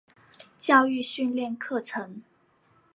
[0.57, 2.23] 教育训练课程